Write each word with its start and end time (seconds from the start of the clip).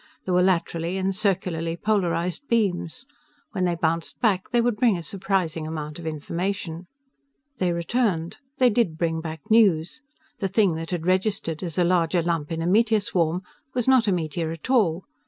There 0.25 0.33
were 0.33 0.41
laterally 0.41 0.97
and 0.97 1.13
circularly 1.15 1.77
polarized 1.77 2.47
beams. 2.47 3.05
When 3.51 3.65
they 3.65 3.75
bounced 3.75 4.19
back, 4.19 4.49
they 4.49 4.59
would 4.59 4.77
bring 4.77 4.97
a 4.97 5.03
surprising 5.03 5.67
amount 5.67 5.99
of 5.99 6.07
information. 6.07 6.87
They 7.59 7.71
returned. 7.71 8.37
They 8.57 8.71
did 8.71 8.97
bring 8.97 9.21
back 9.21 9.41
news. 9.51 10.01
The 10.39 10.47
thing 10.47 10.73
that 10.73 10.89
had 10.89 11.05
registered 11.05 11.61
as 11.61 11.77
a 11.77 11.83
larger 11.83 12.23
lump 12.23 12.51
in 12.51 12.63
a 12.63 12.65
meteor 12.65 12.99
swarm 12.99 13.43
was 13.75 13.87
not 13.87 14.07
a 14.07 14.11
meteor 14.11 14.49
at 14.49 14.71
all. 14.71 15.03